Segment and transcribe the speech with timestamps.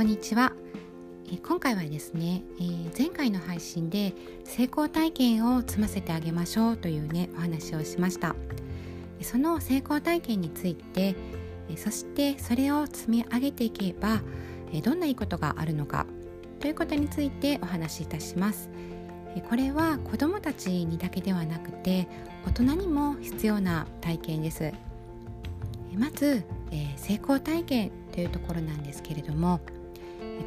[0.00, 0.54] こんにちは。
[1.46, 4.14] 今回はですね、えー、前回の配信で
[4.44, 8.34] 成功体験を積ませてあげましょうというねお話をしました。
[9.20, 11.14] その成功体験について
[11.76, 14.22] そしてそれを積み上げていけば
[14.82, 16.06] どんないいことがあるのか
[16.60, 18.70] ということについてお話しいたします。
[19.50, 22.08] これは子どもたちにだけではなくて
[22.46, 24.72] 大人にも必要な体験です。
[25.94, 29.60] まず、え成功体験というところなんですけれども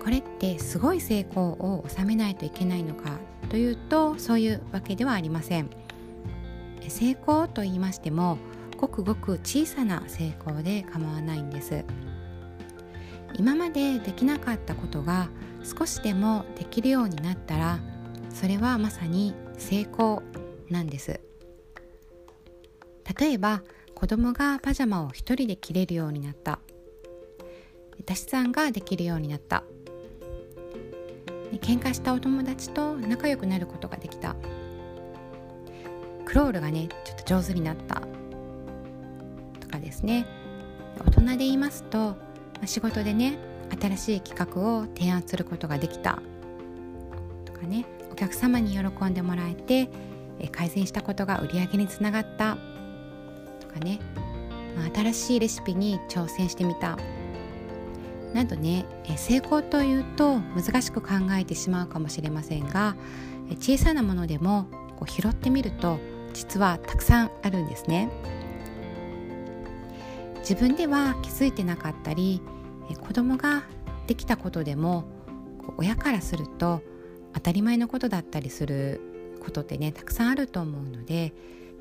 [0.02, 5.70] これってすごい成功を収めないといけないのかというとそういうわけではありません。
[6.88, 8.38] 成功と言いましても
[8.78, 11.86] ごくごく小さな成功で構わないんです。
[13.36, 15.30] 今までできなかったことが
[15.64, 17.80] 少しでもできるようになったら
[18.30, 20.22] それはまさに成功
[20.70, 21.20] なんです。
[23.20, 23.64] 例えば
[23.96, 26.60] 子供がパジャマを一人で着れるようになった。
[28.10, 29.64] 足し算ができるようになった。
[31.60, 34.36] 喧嘩したお友達と仲良くなることができた。
[36.26, 38.02] クロールがねちょっと上手になった。
[39.60, 40.26] とかですね。
[41.06, 42.16] 大人で言いますと
[42.66, 43.38] 仕事でね
[43.82, 46.22] 新しい企画を提案することができた。
[47.46, 49.90] とかねお客様に喜んでもらえて
[50.52, 52.58] 改善したことが売り上げにつながった。
[53.60, 54.00] とかね、
[54.78, 56.98] まあ、新しいレシピに挑戦してみた。
[58.34, 62.96] などね成功というと難しく考えてしまうかもしれませんが
[63.60, 64.68] 小さなものでも
[64.98, 66.00] こう拾ってみると
[66.34, 68.10] 実はたくさんあるんですね
[70.40, 72.42] 自分では気づいてなかったり
[73.08, 73.64] 子供が
[74.08, 75.06] できたことでも
[75.78, 76.82] 親からすると
[77.34, 79.00] 当たり前のことだったりする
[79.44, 81.34] ことってねたくさんあると思うので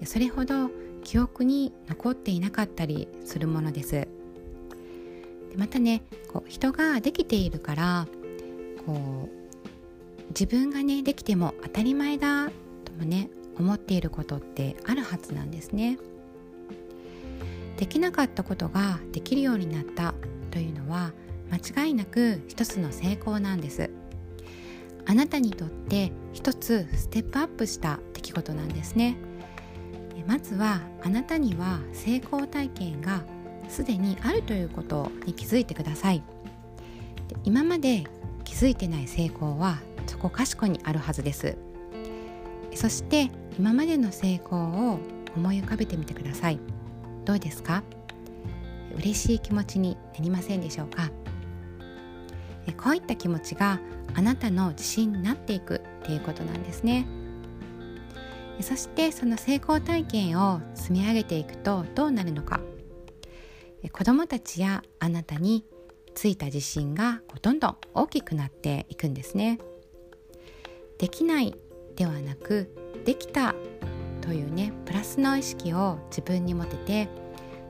[0.05, 0.71] それほど
[1.03, 4.09] 記憶に残っていなかったりするものです。
[5.53, 8.09] でまたねこう人ができているから
[8.87, 15.99] こう自分がねできても当たり前だともね思っていることってあるはずなんですね。
[17.77, 20.15] できなかったことができるようになった
[20.51, 21.13] というのは
[21.51, 23.91] 間違いなく一つの成功なんです。
[25.05, 29.17] あなたにとって一つステップアップした出来事なんですね。
[30.27, 33.25] まずはあなたには成功体験が
[33.73, 36.23] すでにあるということに気づいてください。
[37.45, 38.05] 今まで
[38.45, 41.57] 気づいてない成功はそこかしこにあるはずです。
[42.75, 45.01] そして今までの成功を
[45.35, 46.61] 思い浮かべてみてください。
[47.25, 47.83] どうですか？
[48.95, 51.11] 嬉しい気持ちになりませんでしょうか？
[52.77, 53.81] こういった気持ちが
[54.15, 57.07] あなたの自信になっていくっていうことなんですね。
[58.61, 62.61] そしてその成功体験を積み上げていくとどうなるのか？
[63.91, 65.65] 子どもたちやあなたに
[66.15, 69.59] ついた自信がどんどん大きくなっていくんですね。
[70.99, 71.55] できない
[71.97, 72.71] ではなく
[73.05, 73.55] できた
[74.21, 77.09] というねプラスの意識を自分に持てて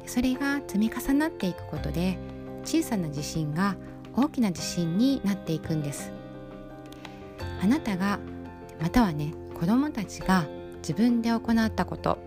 [0.06, 2.18] それが積み重なっていくことで
[2.64, 3.76] 小さな自信が
[4.14, 6.12] 大きな自信になっていくんです
[7.62, 8.18] あなたが
[8.80, 10.46] またはね子どもたちが
[10.78, 12.18] 自分で行ったこと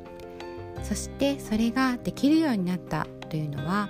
[0.83, 3.89] そしてそれができるようになったというのは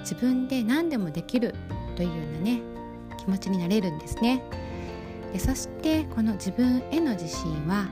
[0.00, 1.54] 自分で何でもできる
[1.96, 2.60] というようなね
[3.18, 4.42] 気持ちになれるんですね。
[5.32, 7.86] でそしてこの自分への自信は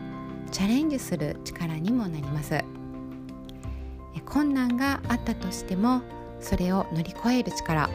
[0.51, 2.65] チャレンジする力にもなります。
[4.27, 6.03] 困難があったとしても
[6.41, 7.89] それを乗り越える力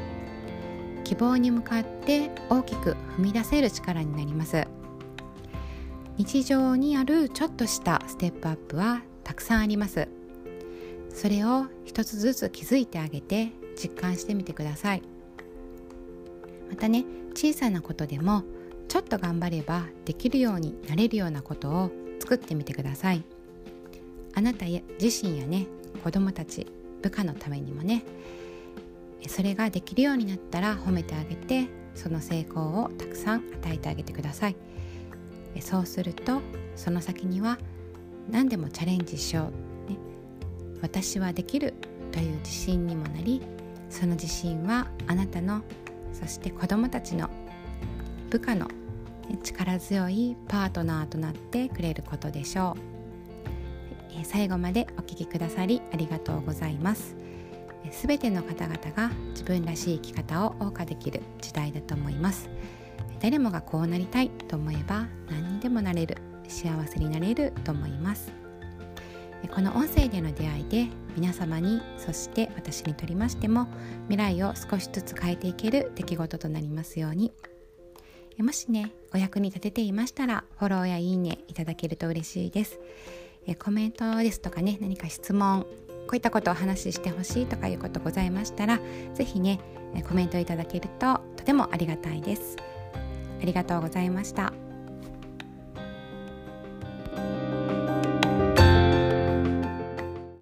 [1.03, 4.67] 希望に向かって大きく踏み出せる力になります。
[6.17, 10.07] 日常にあるちょっとしたステップアップはたくさんあります。
[11.19, 15.01] それを一つずつ気づいてあげて実感してみてください。
[16.69, 17.03] またね
[17.35, 18.43] 小さなことでも
[18.87, 21.91] ちょっと頑張ればできるようになれるようなことを
[22.21, 23.25] 作ってみてください。
[24.33, 24.81] あなた自
[25.27, 25.67] 身やね
[26.05, 26.65] 子供たち
[27.01, 28.05] 部下のためにもね
[29.27, 34.55] それができるようになったら褒めてあげてその成功をたくさん与えてあげてください。
[35.59, 36.39] そうすると
[36.77, 37.57] その先には
[38.31, 39.69] 何でもチャレンジしよう。
[40.81, 41.73] 私はできる
[42.11, 43.41] という自信にもなり
[43.89, 45.61] その自信はあなたの
[46.13, 47.29] そして子どもたちの
[48.29, 48.67] 部下の
[49.43, 54.25] 力強いパートナーとなってくれることでしょう。
[54.25, 57.15] 最後までお聴きくださりありがとうございます。
[57.91, 62.49] すべての方々が自分らしい生き方を謳歌できる時代だと思います。
[63.21, 66.17] 誰もがこうなりたいと思えば何にでもなれる
[66.47, 68.31] 幸せになれると思います。
[69.47, 73.67] この音声での出会いで皆様にそして私にとりましても
[74.09, 77.31] 未来を少しずつ変えていける出来事となりますように。
[78.39, 82.79] もしねお役に立てていましたらフォローやいいねいただけると嬉しいです。
[83.57, 88.79] コメントですとかね何か質問こういったことをお話ししてほしいとかいうことございましたら
[89.13, 89.59] 是非ね
[90.07, 92.55] コメントいただけるととてもありがたいです。
[93.41, 94.68] ありがとうございました。